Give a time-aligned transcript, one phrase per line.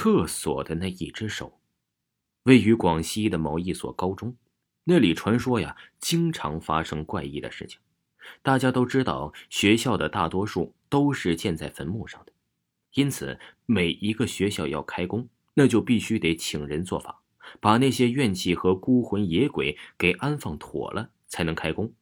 [0.00, 1.58] 厕所的那一只手，
[2.44, 4.36] 位于广西的某一所高中，
[4.84, 7.80] 那里传说呀，经常发生怪异的事情。
[8.40, 12.32] 大家都知道，学校的大多数都是建在坟墓上的，
[12.94, 17.20] 因此每一个学校要开工，那就必须得请人做法，
[17.58, 21.92] 把那些怨气和孤魂野鬼给安放妥了，才能开工。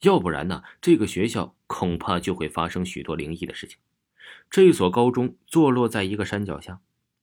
[0.00, 3.78] 要不然呢，这个学校恐怕就会发生许多灵异的事情。
[4.48, 6.80] 这所高中坐落在一个山脚下。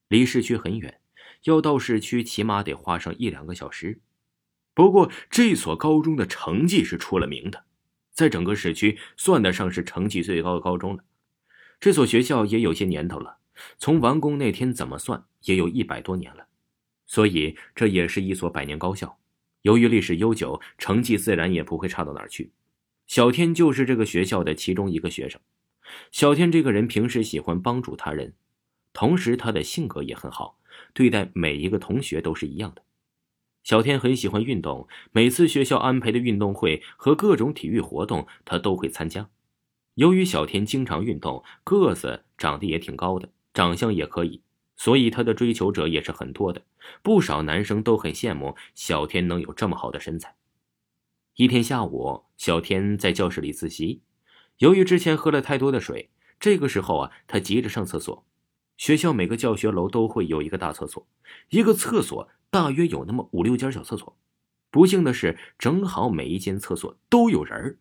[0.09, 0.99] 离市区很远，
[1.43, 4.01] 要到市区起码得花上一两个小时。
[4.73, 7.63] 不过这所高中的成绩是出了名的，
[8.11, 11.03] 在整个市区算得上是成绩最高的高中了。
[11.79, 13.38] 这所学校也有些年头了，
[13.77, 16.47] 从完工那天怎么算也有一百多年了，
[17.05, 19.19] 所以这也是一所百年高校。
[19.61, 22.51] 由于历史悠久，成绩自然也不会差到哪儿去。
[23.05, 25.39] 小天就是这个学校的其中一个学生。
[26.11, 28.33] 小天这个人平时喜欢帮助他人。
[29.00, 30.59] 同时，他的性格也很好，
[30.94, 32.83] 对待每一个同学都是一样的。
[33.64, 39.30] 小天很喜欢运动，每次学校安排的运动会和各种体育活动，他都会参加。
[39.94, 44.41] 由于小天经常运动，个子长得也挺高的，长相也可以，
[44.75, 46.61] 所以他的追求者也是很多的。
[47.02, 50.36] 不少男生都很羡慕小天能有这么好的身材。
[51.36, 54.02] 一天下午，小天在教室里自习，
[54.58, 58.25] 由于之前喝了太多的水，这个时候啊，他急着上厕所。
[58.80, 61.05] 学校每个教学楼都会有一个大厕所，
[61.49, 64.17] 一个厕所大约有那么五六间小厕所。
[64.72, 67.77] 不幸的是，正好每一间厕所都有人。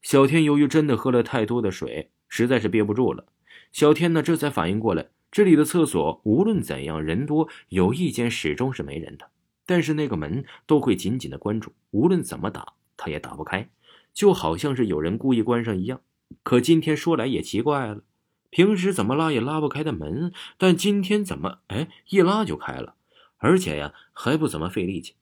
[0.00, 3.26] 小天由于真的喝了太多的水，实在是憋不住了。
[3.72, 9.28] 小天呢，这才反应过来，这里的厕所无论怎样人多，有一间始终是没人的，
[9.66, 13.68] 但是那个门都会紧紧的关住，无论怎么打，他也打不开，
[14.14, 16.00] 就好像是有人故意关上一样。
[16.42, 18.02] 可今天说来也奇怪了。
[18.52, 22.96] 平时怎么拉也拉不开的门，但今天怎么哎一拉就开了，
[23.38, 25.14] 而且呀还不怎么费力气。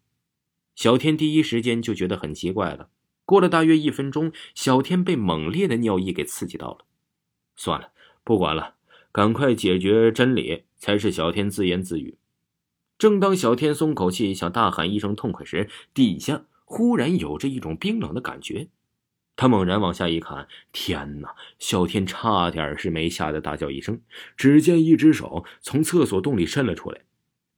[0.74, 2.88] 小天第一时间就觉得很奇怪了。
[3.24, 6.78] 过了大约一分钟，小天被猛烈的尿意给刺激到了。
[7.54, 7.92] 算了，
[8.24, 8.74] 不管了，
[9.12, 12.18] 赶快解决真理才是小天自言自语。
[12.98, 18.66] 正当小天松口气想大喊一声痛快时，底下忽然有着一种冰冷的感觉。
[19.41, 21.34] 他猛然往下一看，天哪！
[21.59, 23.99] 小天差点是没吓得大叫一声。
[24.37, 27.01] 只见一只手从厕所洞里伸了出来。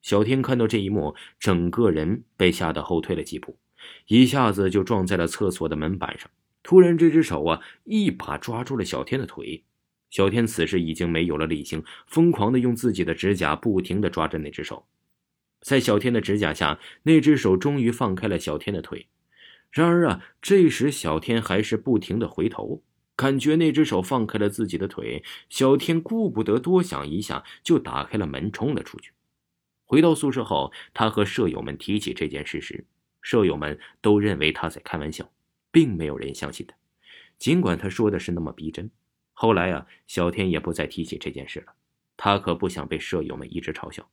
[0.01, 3.59] 小天看到这一幕，整个人被吓得后退了几步，
[4.07, 6.31] 一下子就撞在了厕所的门板上。
[6.63, 9.65] 突然，这只手啊，一把抓住了小天的腿。
[10.09, 14.87] 小天此时已经没有了理性，疯狂的用自己的指甲不停的抓着那只手。
[15.61, 19.09] 在小天的指甲下，那只手终于放开了小天的腿。
[19.73, 22.83] 然而啊，这时小天还是不停的回头，
[23.17, 25.25] 感觉那只手放开了自己的腿。
[25.49, 29.13] 小天顾不得多想一下，就打开了门，冲了出去。
[29.87, 32.85] 回到宿舍后，他和舍友们提起这件事时，
[33.23, 35.31] 舍友们都认为他在开玩笑，
[35.71, 36.77] 并没有人相信他。
[37.39, 38.91] 尽管他说的是那么逼真。
[39.33, 41.73] 后来啊，小天也不再提起这件事了，
[42.19, 44.07] 他可不想被舍友们一直嘲笑。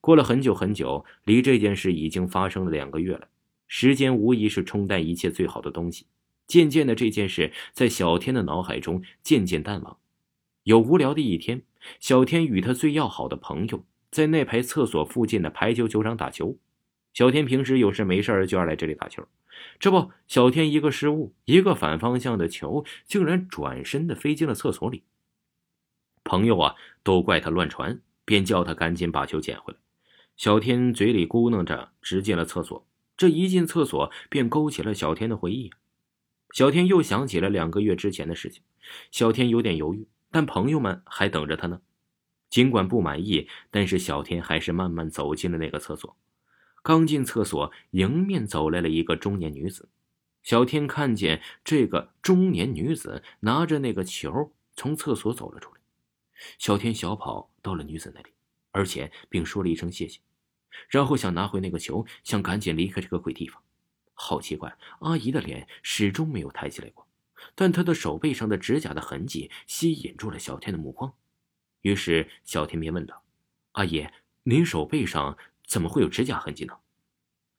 [0.00, 3.28] 过了很久很久，离这件事已经发生了两个月了。
[3.72, 6.06] 时间无疑是冲淡一切最好的东西。
[6.48, 9.96] 渐渐的，这件事在小天的脑海中渐渐淡忘。
[10.64, 11.62] 有无聊的一天，
[12.00, 16.58] 小天与他最要好的朋友在那排厕所附近的排球球场打球。
[17.14, 19.24] 小天平时有事没事就要来这里打球。
[19.78, 25.04] 这不，小天一个失误，一个反方向的球竟然转身的飞进了厕所里。
[26.24, 29.78] 朋友啊，都怪他乱传，便叫他赶紧把球捡回来。
[30.36, 32.84] 小天嘴里咕囔着，直进了厕所。
[33.20, 35.70] 这一进厕所，便勾起了小天的回忆。
[36.54, 38.62] 小天又想起了两个月之前的事情。
[39.10, 41.82] 小天有点犹豫，但朋友们还等着他呢。
[42.48, 46.16] 尽管不满意，但是小天还是慢慢走进了那个厕所。
[46.82, 49.90] 刚进厕所，迎面走来了一个中年女子。
[50.42, 55.80] 小天看见这个中年女子拿着那个球从厕所走了出来。
[56.58, 58.30] 小天小跑到了女子那里，
[58.70, 60.20] 而且并说了一声谢谢。
[60.88, 63.62] 然后想拿回那个球，想赶紧离开这个鬼地方。
[64.14, 67.06] 好奇怪，阿姨的脸始终没有抬起来过，
[67.54, 71.12] 但她的手背上的指甲的痕迹吸引住了小天的目光。
[71.82, 73.22] 于是小天便问道
[73.72, 74.06] ：“阿姨，
[74.42, 76.74] 您手背上怎么会有指甲痕迹呢？”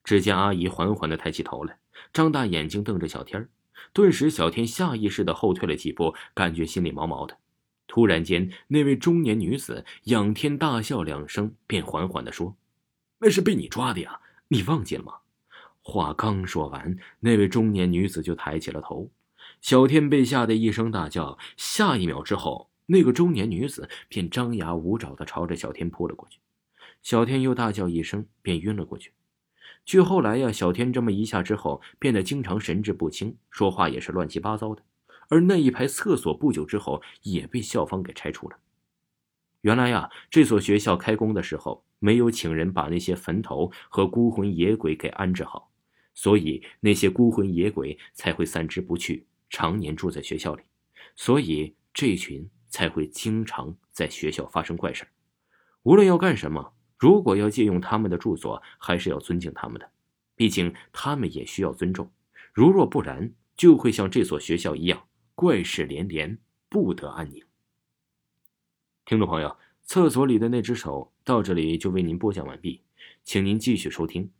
[0.03, 1.79] 只见阿姨缓缓的抬起头来，
[2.13, 3.49] 张大眼睛瞪着小天
[3.93, 7.39] 顿时，小天下意识的后退了几步，感觉心里毛毛的。
[7.87, 12.55] 突然间，那位中年女子仰天大笑两声，便缓缓的说
[13.21, 14.19] ：“那是被你抓的呀，
[14.49, 15.13] 你忘记了吗？”
[15.83, 19.09] 话刚说完，那位中年女子就抬起了头。
[19.61, 26.39] 小天被吓得一声大叫，下一秒之后，那个中年女子便张牙舞爪的朝着小天扑了过去。
[27.01, 29.11] 小天又大叫一声，便晕了过去。
[29.83, 34.83] 据后来呀，小天这么一下之后，变得经常神志不清，说话也是乱七八糟的。
[35.29, 38.57] 而那一排厕所不久之后也被校方给拆除了。
[39.61, 45.71] 原来呀，这所学校开工的时候没有请人把那些坟头和孤魂野鬼给安置好，
[46.13, 50.63] 所以那些孤魂野鬼才会散之不去，常年住在学校里，
[51.15, 55.07] 所以这群才会经常在学校发生怪事
[55.83, 59.91] 无论要干什么，如果要借用他们的住所，还是要尊敬他们的，
[60.35, 62.11] 毕竟他们也需要尊重。
[62.53, 65.03] 如若不然，就会像这所学校一样。
[65.35, 66.37] 怪事连连，
[66.69, 67.43] 不得安宁。
[69.05, 72.81] 听众朋友，厕所里的那只手到这里就为您播讲完毕，
[73.23, 74.31] 请您继续收听。